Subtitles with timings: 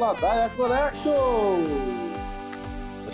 [0.00, 1.62] Ladaia Connection!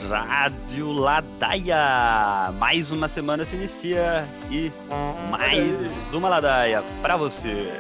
[0.09, 2.53] Rádio Ladaia!
[2.61, 4.71] Mais uma semana se inicia e
[5.29, 7.73] mais uma Ladaia para você.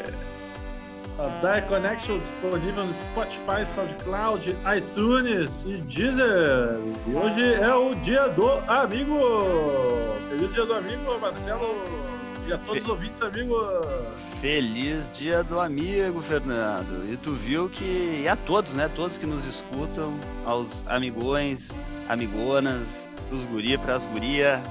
[1.16, 6.80] Ladaia Connection disponível no Spotify, SoundCloud, iTunes e Deezer.
[7.07, 9.20] E hoje é o dia do amigo!
[10.30, 12.16] Feliz dia do amigo, Marcelo!
[12.46, 13.56] E a todos os ouvintes, amigo.
[14.41, 17.12] Feliz dia do amigo, Fernando.
[17.12, 18.23] E tu viu que.
[18.23, 18.88] E a todos, né?
[18.95, 21.68] Todos que nos escutam, aos amigões,
[22.09, 22.87] amigonas,
[23.28, 24.62] dos guri pras guria,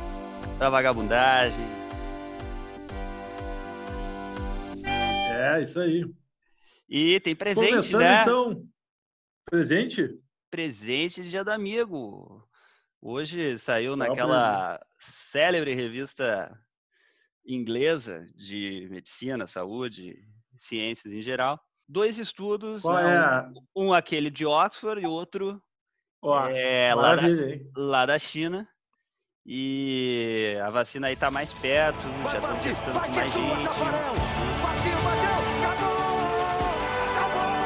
[0.58, 1.66] pra vagabundagem.
[4.86, 6.06] É, isso aí.
[6.88, 8.22] E tem presente, Começando, né?
[8.22, 8.64] então.
[9.44, 10.18] Presente?
[10.50, 12.42] Presente de dia do amigo.
[13.02, 16.58] Hoje saiu naquela célebre revista
[17.46, 20.18] inglesa de medicina, saúde,
[20.58, 21.60] ciências em geral.
[21.88, 23.16] Dois estudos, né?
[23.16, 23.60] é?
[23.76, 25.62] um, um, aquele de Oxford e outro
[26.22, 27.22] oh, é, lá, da,
[27.78, 28.68] lá da China.
[29.46, 32.00] E a vacina aí tá mais perto,
[32.32, 33.68] já estão testando com mais gente.
[34.62, 36.06] Partiu, bateu, acabou!
[37.14, 37.66] Acabou!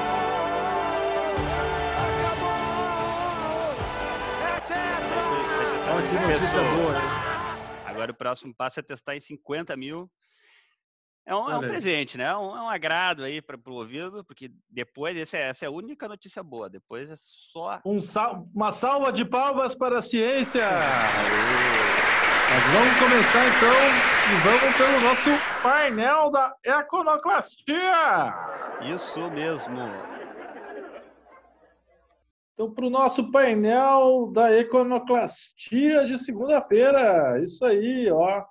[6.76, 7.29] boa, né?
[8.00, 10.10] Agora o próximo passo é testar em 50 mil.
[11.26, 12.24] É um, é um presente, né?
[12.24, 15.68] É um, é um agrado aí para o ouvido, porque depois, essa é, essa é
[15.68, 16.70] a única notícia boa.
[16.70, 17.16] Depois é
[17.52, 17.82] só.
[17.86, 20.66] Um sal, uma salva de palmas para a ciência!
[22.50, 23.78] Nós vamos começar então
[24.32, 25.30] e vamos pelo nosso
[25.62, 28.34] painel da econoclastia!
[28.96, 30.19] Isso mesmo!
[32.60, 37.42] Então, para o nosso painel da econoclastia de segunda-feira.
[37.42, 38.44] Isso aí, ó.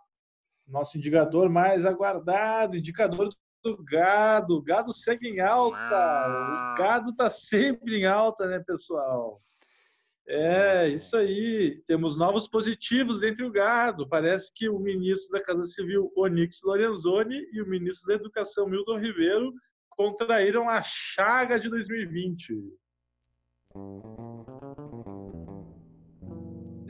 [0.67, 3.29] Nosso indicador mais aguardado, indicador
[3.63, 4.57] do gado.
[4.57, 5.77] O gado segue em alta.
[5.77, 9.43] O gado está sempre em alta, né, pessoal?
[10.27, 11.83] É, isso aí.
[11.87, 14.09] Temos novos positivos entre o gado.
[14.09, 19.01] Parece que o ministro da Casa Civil, Onix Lorenzoni, e o ministro da Educação, Milton
[19.01, 19.53] Ribeiro,
[19.91, 22.55] contraíram a chaga de 2020.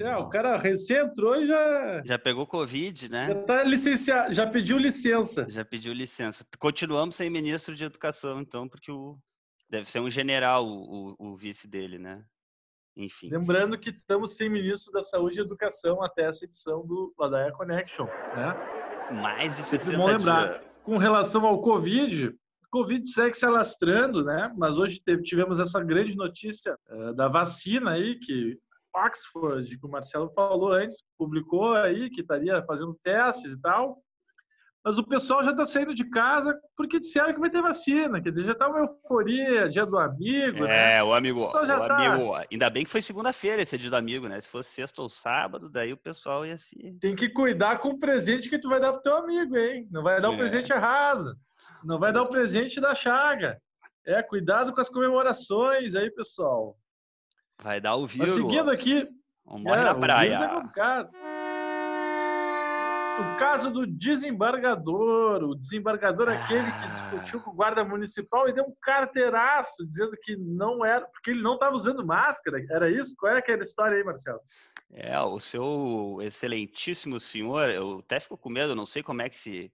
[0.00, 2.02] É, o cara recém entrou e já.
[2.04, 3.26] Já pegou Covid, né?
[3.26, 5.46] Já tá licenciado, já pediu licença.
[5.48, 6.46] Já pediu licença.
[6.58, 9.18] Continuamos sem ministro de educação, então, porque o.
[9.68, 12.24] Deve ser um general o, o, o vice dele, né?
[12.96, 13.28] Enfim.
[13.30, 18.06] Lembrando que estamos sem ministro da Saúde e Educação até essa edição do Ladaia Connection,
[18.06, 19.12] né?
[19.20, 20.58] Mais de 60 bom lembrar.
[20.58, 20.78] Dias.
[20.82, 22.34] Com relação ao Covid,
[22.70, 24.52] Covid segue se alastrando, né?
[24.56, 28.58] Mas hoje tivemos essa grande notícia uh, da vacina aí, que
[28.94, 33.98] Oxford, que o Marcelo falou antes, publicou aí que estaria fazendo testes e tal.
[34.84, 38.30] Mas o pessoal já está saindo de casa porque disseram que vai ter vacina, quer
[38.30, 40.64] dizer, já está uma euforia, dia do amigo.
[40.64, 40.94] Né?
[40.94, 41.04] É, né?
[41.04, 41.40] o amigo.
[41.40, 42.08] O, o tá...
[42.08, 42.34] amigo.
[42.50, 44.40] Ainda bem que foi segunda-feira esse dia do amigo, né?
[44.40, 46.96] Se fosse sexta ou sábado, daí o pessoal ia se.
[47.00, 49.86] Tem que cuidar com o presente que tu vai dar pro teu amigo, hein?
[49.90, 50.38] Não vai dar o é.
[50.38, 51.36] presente errado.
[51.84, 53.60] Não vai dar o presente da chaga.
[54.06, 56.76] É, cuidado com as comemorações aí, pessoal.
[57.60, 58.34] Vai dar o vírus.
[58.34, 59.08] seguindo aqui.
[59.44, 60.34] Morre é, na praia.
[60.34, 61.38] É
[63.20, 66.34] o caso do desembargador, o desembargador ah.
[66.34, 71.04] aquele que discutiu com o guarda municipal e deu um carteiraço dizendo que não era,
[71.06, 72.64] porque ele não estava usando máscara.
[72.70, 73.14] Era isso?
[73.18, 74.40] Qual é aquela história aí, Marcelo?
[74.92, 79.36] É, o seu excelentíssimo senhor, eu até fico com medo, não sei como é que
[79.36, 79.72] se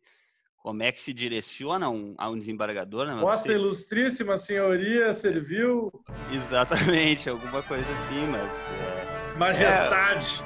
[0.64, 3.06] como é que se direciona um, a um desembargador.
[3.06, 3.20] Né?
[3.20, 3.52] Vossa você...
[3.52, 5.92] ilustríssima senhoria serviu.
[6.32, 8.50] Exatamente, alguma coisa assim, mas.
[8.80, 9.36] É...
[9.36, 10.42] Majestade!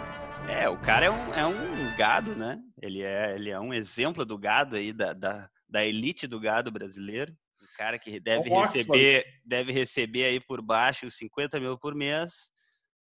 [0.49, 2.59] É, é, o cara é um, é um gado, né?
[2.83, 6.73] Ele é, ele é um exemplo do gado aí, da, da, da elite do gado
[6.73, 7.33] brasileiro.
[7.63, 12.51] Um cara que deve receber, deve receber aí por baixo 50 mil por mês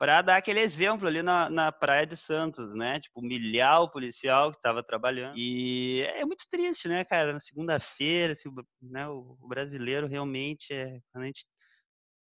[0.01, 2.99] para dar aquele exemplo ali na, na Praia de Santos, né?
[2.99, 5.37] Tipo, humilhar o policial que estava trabalhando.
[5.37, 7.33] E é muito triste, né, cara?
[7.33, 8.49] Na segunda-feira, assim,
[8.81, 10.97] né, o brasileiro realmente é.
[11.13, 11.45] A gente...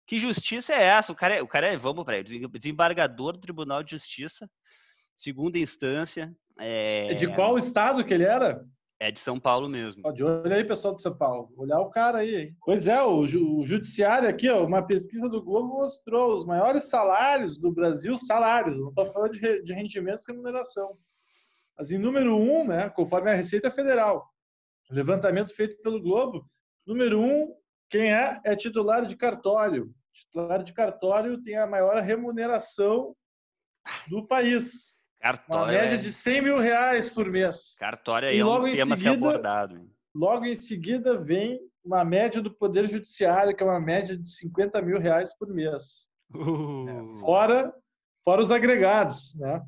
[0.06, 1.12] Que justiça é essa?
[1.12, 4.48] O cara é, o cara é vamos para ele, desembargador do Tribunal de Justiça,
[5.14, 6.34] segunda instância.
[6.58, 7.12] É...
[7.12, 8.64] De qual estado que ele era?
[8.98, 10.10] É de São Paulo mesmo.
[10.12, 11.52] de olho aí, pessoal de São Paulo.
[11.56, 12.56] Olhar o cara aí, hein?
[12.64, 16.86] Pois é, o, ju o judiciário aqui, ó, uma pesquisa do Globo mostrou os maiores
[16.86, 20.96] salários do Brasil, salários, não estou falando de, de rendimentos e remuneração.
[21.76, 24.26] Mas em número um, né, conforme a Receita Federal,
[24.90, 26.48] levantamento feito pelo Globo,
[26.86, 27.54] número um,
[27.90, 29.94] quem é, é titular de cartório.
[30.12, 33.14] Titular de cartório tem a maior remuneração
[34.08, 34.98] do país.
[35.48, 35.98] Uma média é...
[35.98, 37.76] de 100 mil reais por mês.
[37.78, 39.90] Cartório aí é um tema seguida, abordado.
[40.14, 44.82] Logo em seguida vem uma média do Poder Judiciário, que é uma média de 50
[44.82, 46.08] mil reais por mês.
[46.34, 47.14] Uh.
[47.20, 47.72] Fora,
[48.24, 49.62] fora os agregados, né?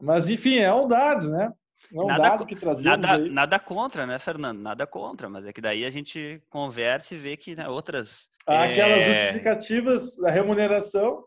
[0.00, 1.52] Mas, enfim, é um dado, né?
[1.92, 3.30] É um nada, dado que trazemos nada, aí.
[3.30, 4.60] nada contra, né, Fernando?
[4.60, 8.28] Nada contra, mas é que daí a gente conversa e vê que né, outras...
[8.46, 9.14] Há aquelas é...
[9.14, 11.24] justificativas da remuneração,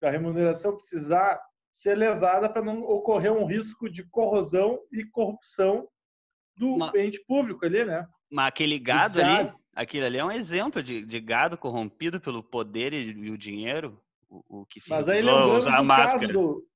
[0.00, 1.40] da remuneração precisar
[1.72, 5.88] ser elevada para não ocorrer um risco de corrosão e corrupção
[6.56, 6.92] do uma...
[6.96, 8.06] ente público ali, né?
[8.30, 12.92] Mas aquele gado ali, aquilo ali é um exemplo de, de gado corrompido pelo poder
[12.92, 16.66] e, e o dinheiro, o, o que se Mas aí lembramos do caso do,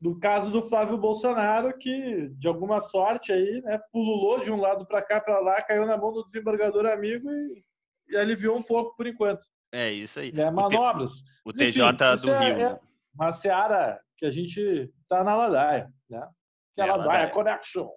[0.00, 4.86] do caso do Flávio Bolsonaro, que de alguma sorte aí, né, pululou de um lado
[4.86, 7.64] para cá, para lá, caiu na mão do desembargador amigo e,
[8.10, 9.42] e aliviou um pouco por enquanto.
[9.72, 10.30] É isso aí.
[10.30, 11.22] Né, manobras.
[11.44, 11.82] O, T, o TJ
[12.14, 12.60] Enfim, do é, Rio.
[12.66, 12.80] É
[13.14, 16.26] uma seara que a gente tá na ladaia, né?
[16.74, 17.88] Que é a ladaia, ladaia Connection.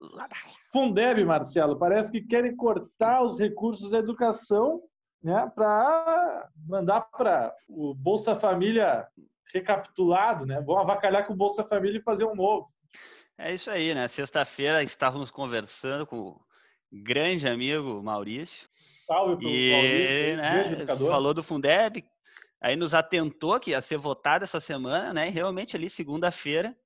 [0.00, 0.42] Ladaia.
[0.72, 4.82] Fundeb, Marcelo, parece que querem cortar os recursos da educação
[5.22, 9.06] né, para mandar para o Bolsa Família
[9.52, 10.60] recapitulado, né?
[10.60, 12.68] Vão avacalhar com o Bolsa Família e fazer um novo.
[13.38, 14.06] É isso aí, né?
[14.08, 16.40] Sexta-feira estávamos conversando com o
[16.92, 18.68] grande amigo Maurício.
[19.06, 19.72] Salve pro e,
[20.36, 22.04] Maurício, né, falou do Fundeb,
[22.60, 25.28] aí nos atentou que ia ser votado essa semana, né?
[25.28, 26.76] Realmente ali segunda-feira.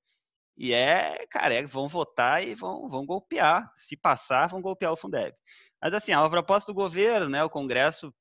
[0.57, 3.71] E é, cara, é, vão votar e vão, vão golpear.
[3.75, 5.35] Se passar, vão golpear o Fundeb.
[5.81, 7.43] Mas assim, a proposta do governo, né?
[7.43, 8.13] O Congresso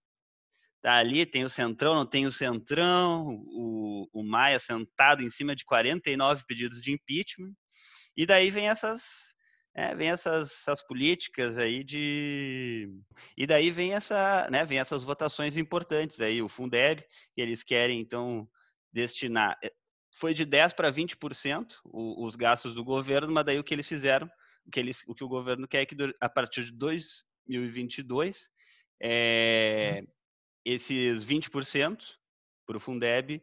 [0.82, 5.54] tá ali, tem o Centrão, não tem o Centrão, o, o Maia sentado em cima
[5.54, 7.54] de 49 pedidos de impeachment,
[8.16, 9.31] e daí vem essas,
[9.75, 12.91] é, vem essas, essas políticas aí de.
[13.37, 17.03] E daí vem essa, né, vem essas votações importantes aí, o Fundeb,
[17.35, 18.47] que eles querem, então,
[18.93, 19.59] destinar.
[19.63, 19.73] Eh,
[20.17, 24.31] foi de 10% para 20% os gastos do governo, mas daí o que eles fizeram,
[24.67, 28.49] o que, eles, o, que o governo quer é que a partir de 2022
[29.03, 30.05] é,
[30.65, 31.99] esses 20%
[32.67, 33.43] para o Fundeb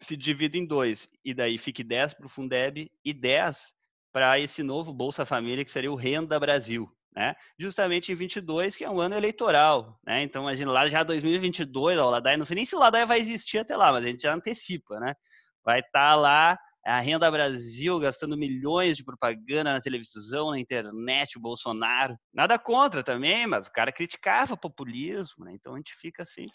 [0.00, 3.75] se divide em dois, e daí fique 10 para o Fundeb e 10
[4.16, 6.90] para esse novo Bolsa Família, que seria o Renda Brasil.
[7.14, 7.36] Né?
[7.58, 10.22] Justamente em 22, que é um ano eleitoral, né?
[10.22, 13.20] Então, imagina lá já 2022, ó, o Ladaia, não sei nem se o Ladaia vai
[13.20, 15.14] existir até lá, mas a gente já antecipa, né?
[15.62, 21.36] Vai estar tá lá a Renda Brasil gastando milhões de propaganda na televisão, na internet,
[21.36, 22.16] o Bolsonaro.
[22.32, 25.52] Nada contra também, mas o cara criticava o populismo, né?
[25.54, 26.54] Então a gente fica sempre.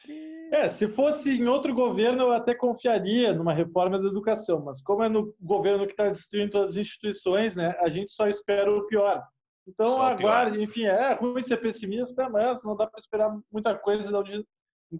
[0.54, 5.04] É, se fosse em outro governo, eu até confiaria numa reforma da educação, mas como
[5.04, 7.75] é no governo que está destruindo todas as instituições, né?
[7.80, 9.22] A gente só espera o pior.
[9.68, 14.10] Então, aguarde, enfim, é ruim ser pessimista, mas não dá para esperar muita coisa.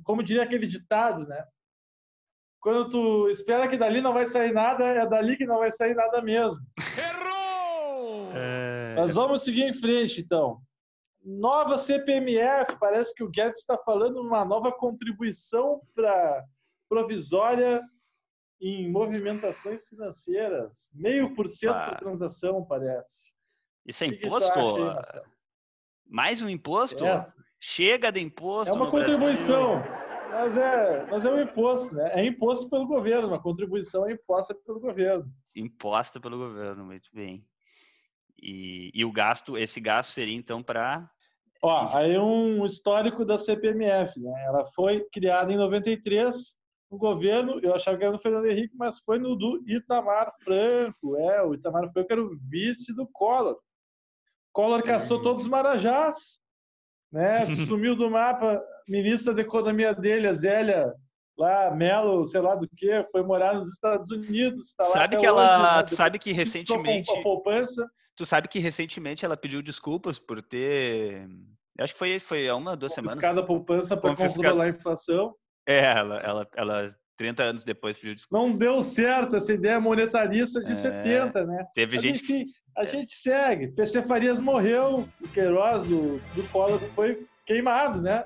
[0.04, 1.46] Como diria aquele ditado, né?
[2.62, 5.96] Quando tu espera que dali não vai sair nada, é dali que não vai sair
[5.96, 6.62] nada mesmo.
[6.96, 8.32] Errou!
[8.36, 8.96] É...
[8.96, 10.62] Mas vamos seguir em frente, então.
[11.24, 16.46] Nova CPMF, parece que o Guedes está falando uma nova contribuição para
[16.88, 17.82] provisória
[18.62, 20.92] em movimentações financeiras.
[20.94, 23.34] Meio por cento por transação, parece.
[23.88, 24.60] Isso é imposto?
[24.60, 25.22] Aí,
[26.08, 27.04] Mais um imposto?
[27.04, 27.26] É.
[27.60, 28.72] Chega de imposto.
[28.72, 29.80] É uma contribuição.
[29.80, 30.01] Brasil.
[30.32, 32.12] Mas é, mas é um imposto, né?
[32.14, 35.26] É imposto pelo governo, uma contribuição é imposta pelo governo.
[35.56, 37.46] Imposta pelo governo, muito bem.
[38.42, 41.10] E, e o gasto, esse gasto seria então para.
[41.62, 44.32] Ó, aí um histórico da CPMF, né?
[44.46, 46.56] Ela foi criada em 93
[46.90, 51.16] no governo, eu achava que era no Fernando Henrique, mas foi no do Itamar Franco.
[51.18, 53.58] É, o Itamar Franco era o vice do Collor.
[54.52, 55.24] Collor caçou hum.
[55.24, 56.41] todos os marajás,
[57.12, 57.54] né?
[57.68, 60.94] Sumiu do mapa ministra da Economia dele, a Zélia
[61.38, 64.74] lá, Melo, sei lá do que, foi morar nos Estados Unidos.
[64.76, 65.98] Tá sabe que ela, hoje, né?
[65.98, 67.90] sabe que recentemente, poupança.
[68.16, 71.28] Tu sabe que recentemente ela pediu desculpas por ter,
[71.80, 73.14] acho que foi foi há uma duas semanas.
[73.14, 75.34] Confiscada a poupança para controlar a inflação.
[75.66, 78.50] É, ela, ela, ela 30 anos depois pediu desculpas.
[78.50, 81.68] Não deu certo essa ideia monetarista de é, 70, né?
[81.76, 82.88] Teve Mas, gente enfim, a é.
[82.88, 83.68] gente segue.
[83.68, 88.24] PC Farias morreu, o Queiroz do, do Collor foi queimado, né?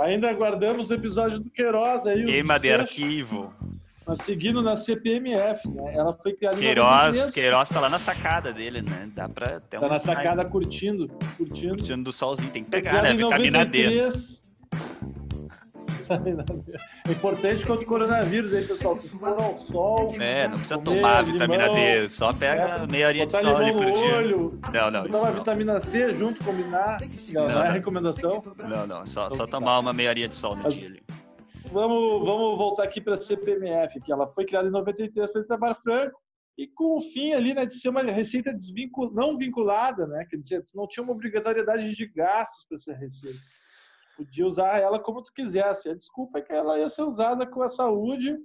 [0.00, 2.24] Ainda aguardamos o episódio do Queiroz aí.
[2.24, 3.52] Queima de arquivo.
[4.06, 5.94] Mas seguindo na CPMF, né?
[5.94, 9.10] Ela foi criada Queiroz, em Queiroz tá lá na sacada dele, né?
[9.14, 11.76] Dá pra ter Tá na sacada curtindo, curtindo.
[11.76, 12.50] Curtindo do solzinho.
[12.50, 13.12] Tem que pegar, né?
[13.12, 14.44] Vitamina 93, D.
[17.06, 18.96] É importante contra o coronavírus aí, pessoal.
[18.96, 20.14] Se for ao sol.
[20.20, 23.72] É, não precisa tomar vitamina limão, D, só pega é, meia horinha de sol ali
[23.72, 24.16] por dia.
[24.16, 25.08] Olho, não, não.
[25.08, 25.32] Não.
[25.32, 27.00] vitamina C junto, combinar.
[27.32, 28.42] Não, não, não é recomendação.
[28.68, 29.06] Não, não.
[29.06, 31.02] Só, só tomar uma meia horinha de sol no Mas, dia ali.
[31.70, 35.80] Vamos, vamos voltar aqui para a CPMF, que ela foi criada em 93 pelo Itamar
[35.82, 36.20] Franco.
[36.56, 39.12] e com o fim ali né, de ser uma receita desvincul...
[39.12, 40.24] não vinculada, né?
[40.30, 43.38] Quer dizer, não tinha uma obrigatoriedade de gastos para essa receita.
[44.16, 45.88] Podia usar ela como tu quisesse.
[45.88, 48.36] A desculpa é que ela ia ser usada com a saúde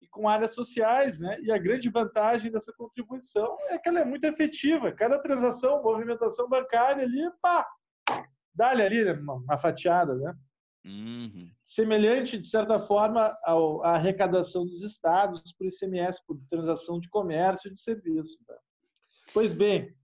[0.00, 1.38] e com áreas sociais, né?
[1.42, 4.92] E a grande vantagem dessa contribuição é que ela é muito efetiva.
[4.92, 7.66] Cada transação, movimentação bancária ali, pá,
[8.54, 10.34] dá-lhe ali uma, fatiada, né?
[10.84, 11.50] Uhum.
[11.66, 17.70] Semelhante, de certa forma, ao, à arrecadação dos estados por ICMS, por transação de comércio
[17.70, 18.42] e de serviço.
[18.46, 18.56] Tá?
[19.34, 19.94] Pois bem,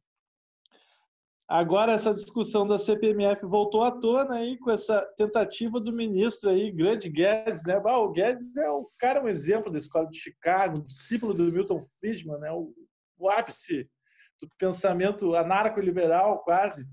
[1.48, 6.70] agora essa discussão da CPMF voltou à tona aí com essa tentativa do ministro aí,
[6.70, 7.80] grande Guedes, né?
[7.84, 11.84] Ah, o Guedes é o cara, um exemplo da escola de Chicago, discípulo do Milton
[12.00, 12.50] Friedman, né?
[12.52, 12.72] o,
[13.18, 13.88] o ápice
[14.40, 16.86] do pensamento anarco-liberal, quase.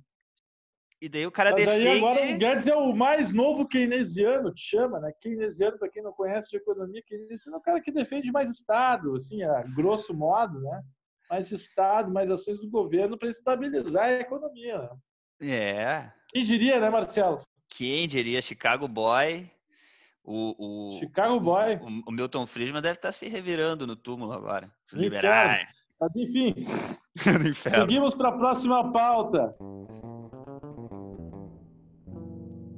[1.02, 1.88] E daí o cara Mas defende...
[1.88, 5.12] aí agora o Guedes é o mais novo keynesiano, que chama, né?
[5.20, 9.14] Keynesiano, para quem não conhece de economia, keynesiano é o cara que defende mais Estado,
[9.18, 10.82] assim, a grosso modo, né?
[11.34, 14.88] Mais Estado, mais ações do governo para estabilizar a economia.
[15.42, 15.52] Né?
[15.52, 16.12] É.
[16.30, 17.42] Quem diria, né, Marcelo?
[17.70, 18.40] Quem diria?
[18.40, 19.50] Chicago Boy.
[20.24, 21.78] O, o, Chicago Boy.
[21.78, 24.72] O, o, Milton Friedman deve estar tá se revirando no túmulo agora.
[24.86, 25.68] Se liberar.
[26.00, 26.68] Mas, enfim,
[27.68, 29.56] seguimos para a próxima pauta.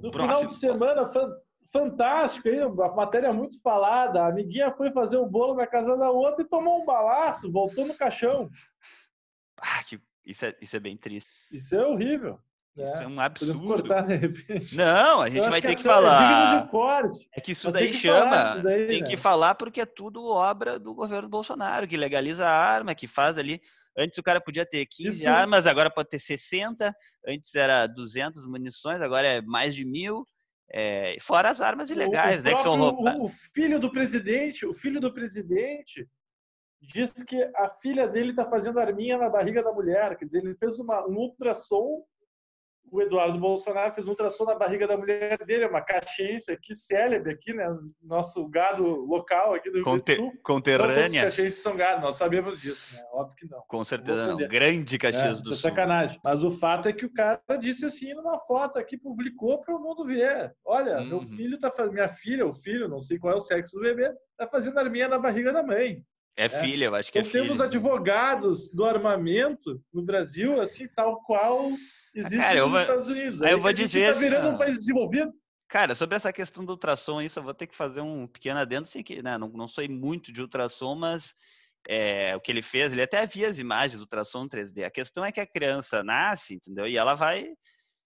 [0.01, 0.21] No Próximo.
[0.21, 1.44] final de semana, fantástico,
[1.79, 4.21] aí, uma matéria muito falada.
[4.21, 7.85] A amiguinha foi fazer o bolo na casa da outra e tomou um balaço, voltou
[7.85, 8.49] no caixão.
[9.57, 11.29] Ah, que, isso, é, isso é bem triste.
[11.51, 12.39] Isso é horrível.
[12.77, 13.65] Isso é, é um absurdo.
[13.65, 14.05] Cortar,
[14.73, 16.69] Não, a gente vai ter que, que é falar.
[17.33, 18.55] É, é que isso daí que chama.
[18.55, 19.07] Daí, tem né?
[19.07, 23.37] que falar porque é tudo obra do governo Bolsonaro, que legaliza a arma, que faz
[23.37, 23.61] ali
[23.97, 25.29] Antes o cara podia ter 15 Isso.
[25.29, 26.93] armas, agora pode ter 60.
[27.25, 30.27] Antes era 200 munições, agora é mais de mil.
[30.71, 32.51] É, fora as armas ilegais, o, né?
[32.51, 36.07] Próprio, o, o filho do presidente, o filho do presidente
[36.81, 40.17] diz que a filha dele está fazendo arminha na barriga da mulher.
[40.17, 42.03] Quer dizer, ele fez uma, um ultrassom
[42.91, 46.75] o Eduardo Bolsonaro fez um ultrassom na barriga da mulher dele, é uma caxiense aqui,
[46.75, 47.65] célebre aqui, né?
[48.01, 50.33] Nosso gado local aqui do Rio Conte Sul.
[50.43, 51.21] Conterrânea.
[51.21, 53.03] Não, caxienses são gado, nós sabemos disso, né?
[53.11, 53.61] Óbvio que não.
[53.67, 54.37] Com certeza não.
[54.47, 55.53] Grande Caxias é, do é Sul.
[55.53, 56.19] É sacanagem.
[56.23, 59.79] Mas o fato é que o cara disse assim numa foto aqui, publicou para o
[59.79, 60.53] mundo ver.
[60.65, 61.07] Olha, uhum.
[61.07, 63.81] meu filho tá fazendo, minha filha, o filho, não sei qual é o sexo do
[63.81, 66.01] bebê, tá fazendo arminha na barriga da mãe.
[66.37, 66.49] É, é.
[66.49, 71.21] filha, eu acho que é então, é temos advogados do armamento no Brasil, assim, tal
[71.23, 71.71] qual
[72.15, 73.41] existe cara, nos vou, Estados Unidos.
[73.41, 75.33] Aí eu vou dizer tá virando assim, um país desenvolvido.
[75.67, 78.83] Cara, sobre essa questão do ultrassom, isso eu vou ter que fazer um pequeno adendo,
[78.83, 81.33] assim, que né, não, não sou muito de ultrassom, mas
[81.87, 84.83] é, o que ele fez, ele até havia as imagens do ultrassom 3D.
[84.83, 86.87] A questão é que a criança nasce, entendeu?
[86.87, 87.47] E ela vai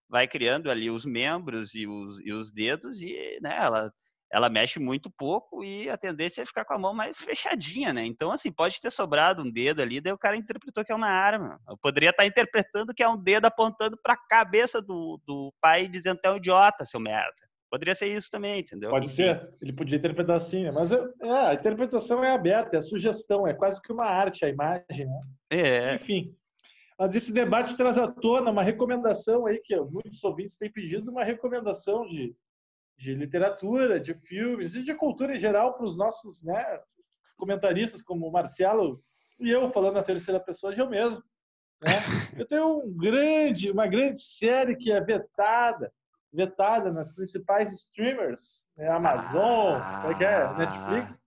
[0.09, 3.93] vai criando ali os membros e os, e os dedos e né, ela
[4.31, 8.05] ela mexe muito pouco e a tendência é ficar com a mão mais fechadinha, né?
[8.05, 11.09] Então, assim, pode ter sobrado um dedo ali, daí o cara interpretou que é uma
[11.09, 11.59] arma.
[11.67, 15.87] Eu poderia estar interpretando que é um dedo apontando para a cabeça do, do pai
[15.87, 17.49] dizendo que é um idiota, seu merda.
[17.71, 18.89] Poderia ser isso também, entendeu?
[18.89, 19.47] Pode ser.
[19.61, 20.71] Ele podia interpretar assim, né?
[20.71, 25.05] Mas é, a interpretação é aberta, é sugestão, é quase que uma arte a imagem,
[25.05, 25.21] né?
[25.51, 25.95] É.
[25.95, 26.35] Enfim.
[26.97, 31.23] Mas esse debate traz à tona uma recomendação aí que muitos ouvintes têm pedido, uma
[31.23, 32.35] recomendação de
[32.99, 36.79] de literatura, de filmes e de cultura em geral para os nossos né,
[37.37, 39.01] comentaristas como o Marcelo
[39.39, 41.23] e eu falando na terceira pessoa de eu mesmo.
[41.81, 41.93] Né?
[42.37, 45.93] Eu tenho um grande, uma grande série que é vetada,
[46.31, 50.03] vetada nas principais streamers, né, Amazon, ah.
[50.19, 51.21] é, é Netflix,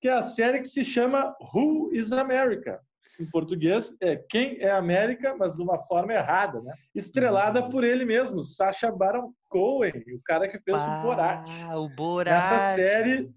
[0.00, 2.80] que é a série que se chama Who is America?
[3.18, 6.72] Em português é Quem é América, mas de uma forma errada, né?
[6.94, 7.70] Estrelada uhum.
[7.70, 11.48] por ele mesmo, Sacha Baron Cohen, o cara que fez ah, o Borat.
[11.74, 12.36] o Borat.
[12.36, 13.30] Essa série,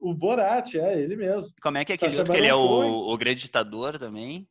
[0.00, 1.52] o Borat, é ele mesmo.
[1.62, 4.48] Como é que é aquele outro que ele é o, o grande ditador também?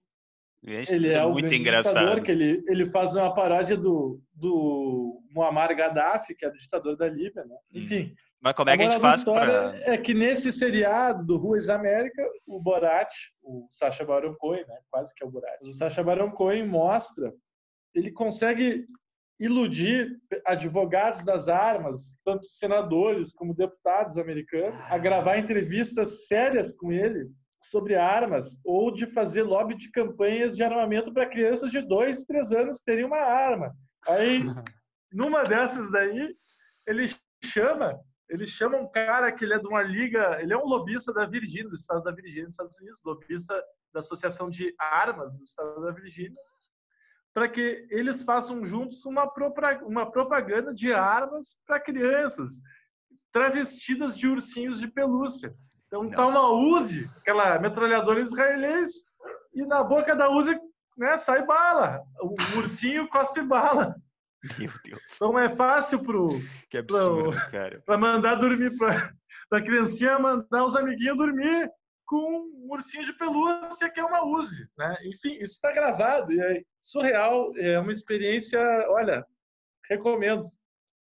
[0.62, 1.98] Ele é o muito engraçado.
[1.98, 6.98] ditador, que ele, ele faz uma paródia do, do Muammar Gaddafi, que é o ditador
[6.98, 7.56] da Líbia, né?
[7.74, 8.14] Hum.
[8.41, 9.75] Mas como é que a, a gente faz para...
[9.84, 14.77] É que nesse seriado do Ruas América, o Borat, o Sacha Baron Cohen, né?
[14.89, 17.34] quase que é o Borat, o Sacha Baron Cohen mostra,
[17.93, 18.86] ele consegue
[19.39, 27.29] iludir advogados das armas, tanto senadores como deputados americanos, a gravar entrevistas sérias com ele
[27.62, 32.51] sobre armas ou de fazer lobby de campanhas de armamento para crianças de dois, três
[32.51, 33.74] anos terem uma arma.
[34.08, 34.43] Aí,
[35.12, 36.36] numa dessas daí,
[36.88, 37.08] ele
[37.43, 38.00] chama
[38.30, 41.26] ele chama um cara que ele é de uma liga, ele é um lobista da
[41.26, 45.82] Virgínia, do estado da Virgínia, nos Estados Unidos, lobista da Associação de Armas do estado
[45.82, 46.38] da Virgínia,
[47.34, 49.32] para que eles façam juntos uma,
[49.84, 52.62] uma propaganda de armas para crianças,
[53.32, 55.54] travestidas de ursinhos de pelúcia.
[55.88, 59.04] Então tá uma Uzi, aquela metralhadora israelense,
[59.54, 60.60] e na boca da Uzi
[60.96, 62.04] né, sai bala.
[62.22, 63.96] O ursinho cospe bala.
[64.58, 65.01] Meu Deus.
[65.15, 66.39] Então é fácil pro.
[66.69, 67.81] Que absurdo, pro, cara.
[67.86, 69.13] Pra mandar dormir, pra,
[69.50, 71.69] pra criancinha mandar os amiguinhos dormir
[72.10, 74.98] com um ursinho de pelúcia que é uma Uzi, né?
[75.03, 79.24] Enfim, isso está gravado e é surreal, é uma experiência, olha,
[79.88, 80.43] recomendo.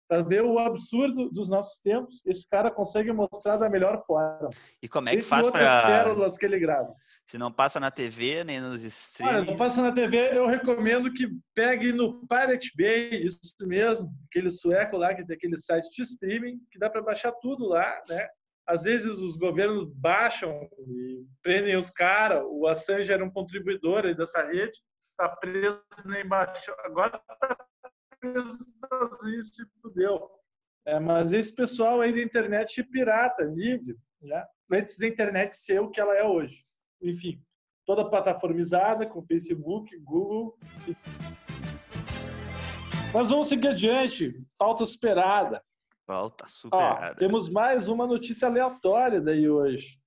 [0.08, 4.52] Para ver o absurdo dos nossos tempos, esse cara consegue mostrar da melhor forma.
[4.80, 6.94] E como é que faz para pérolas que ele grava.
[7.28, 9.36] Se não passa na TV, nem nos streams.
[9.36, 14.52] Olha, não passa na TV, eu recomendo que pegue no Pirate Bay, isso mesmo, aquele
[14.52, 18.28] sueco lá que tem aquele site de streaming, que dá para baixar tudo lá, né?
[18.68, 22.44] Às vezes os governos baixam e prendem os caras.
[22.48, 24.80] O Assange era um contribuidor dessa rede,
[25.12, 26.78] está preso na embaixada.
[26.84, 27.58] Agora está
[28.20, 30.30] preso nos Estados Unidos, se fudeu.
[30.86, 34.46] É, mas esse pessoal aí da internet pirata, livre, né?
[34.72, 36.66] antes da internet ser o que ela é hoje
[37.06, 37.42] enfim,
[37.86, 40.58] toda plataformizada com Facebook, Google.
[43.14, 44.44] Mas vamos seguir adiante.
[44.58, 45.64] Pauta superada.
[46.06, 47.14] Pauta superada.
[47.14, 50.00] Ó, temos mais uma notícia aleatória daí hoje.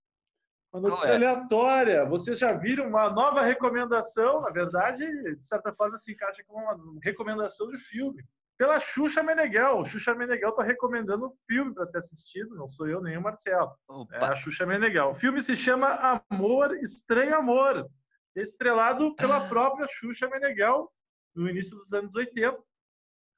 [0.73, 1.17] Uma notícia é?
[1.17, 2.05] aleatória.
[2.05, 4.43] Vocês já viram uma nova recomendação?
[4.43, 8.23] Na verdade, de certa forma, se encaixa como uma recomendação de filme
[8.59, 9.85] pela Xuxa Meneghel.
[9.85, 13.71] Xuxa Meneghel está recomendando um filme para ser assistido, não sou eu nem o Marcelo.
[14.13, 15.11] É a Xuxa Meneghel.
[15.11, 17.89] O filme se chama Amor, Estranho Amor,
[18.35, 20.91] estrelado pela própria Xuxa Meneghel
[21.35, 22.59] no início dos anos 80.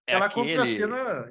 [0.08, 0.56] É Ela aquele...
[0.56, 1.30] conta cena,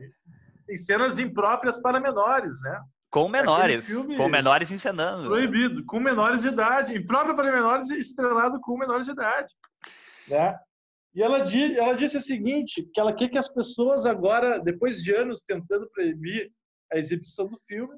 [0.70, 2.80] em cenas impróprias para menores, né?
[3.10, 5.28] Com menores, com menores encenando.
[5.28, 9.52] Proibido, com menores de idade, impróprio para menores estrelado com menores de idade.
[10.28, 10.56] Né?
[11.20, 11.40] E ela,
[11.78, 15.86] ela disse o seguinte, que ela quer que as pessoas agora, depois de anos tentando
[15.90, 16.50] proibir
[16.90, 17.94] a exibição do filme,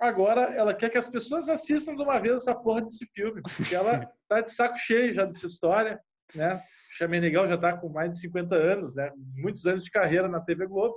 [0.00, 3.74] agora ela quer que as pessoas assistam de uma vez essa porra desse filme, porque
[3.74, 6.00] ela tá de saco cheio já dessa história,
[6.34, 6.64] né?
[6.92, 9.12] Chamenegal já tá com mais de 50 anos, né?
[9.34, 10.96] Muitos anos de carreira na TV Globo.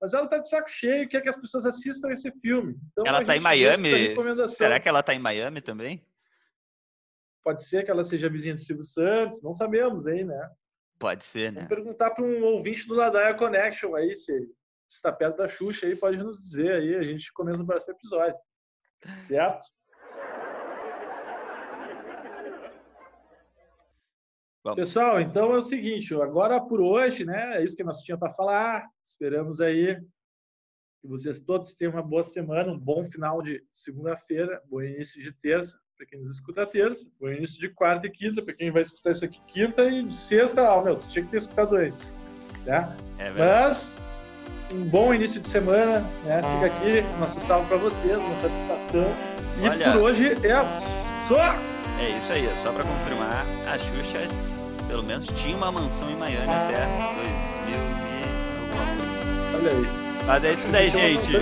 [0.00, 2.78] Mas ela tá de saco cheio e quer que as pessoas assistam esse filme.
[2.92, 3.90] Então, ela tá em Miami?
[4.48, 6.02] Será que ela tá em Miami também?
[7.44, 10.50] Pode ser que ela seja vizinha do Silvio Santos, não sabemos aí, né?
[10.98, 11.60] Pode ser, né?
[11.60, 14.32] Vamos perguntar para um ouvinte do Ladaia Connection aí, se
[14.88, 18.38] está perto da Xuxa aí, pode nos dizer aí, a gente comenta no próximo episódio.
[19.28, 19.68] Certo?
[24.64, 24.76] Vamos.
[24.76, 27.58] Pessoal, então é o seguinte, agora por hoje, né?
[27.58, 28.90] É isso que nós tínhamos para falar.
[29.04, 30.00] Esperamos aí
[31.00, 35.32] que vocês todos tenham uma boa semana, um bom final de segunda-feira, bom início de
[35.32, 38.82] terça para quem nos escuta terça, o início de quarta e quinta, para quem vai
[38.82, 42.12] escutar isso aqui quinta e de sexta, ah, meu, tinha que ter escutado antes.
[42.64, 42.96] Né?
[43.18, 43.96] É Mas
[44.70, 46.40] um bom início de semana, né?
[46.40, 49.06] Fica aqui nosso salve para vocês, uma satisfação.
[49.60, 50.64] E Olha, por hoje é
[51.26, 51.54] só.
[52.00, 54.28] É isso aí, só para confirmar, a Xuxa
[54.86, 56.86] pelo menos tinha uma mansão em Miami até
[57.66, 57.74] 2000
[58.06, 60.08] e Olha aí.
[60.26, 61.36] Mas é isso daí, gente.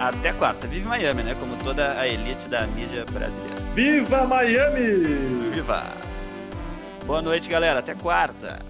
[0.00, 0.66] Até quarta.
[0.66, 1.36] Vive Miami, né?
[1.38, 3.63] Como toda a elite da mídia brasileira.
[3.74, 5.50] Viva Miami!
[5.52, 5.82] Viva!
[7.04, 7.80] Boa noite, galera.
[7.80, 8.60] Até quarta.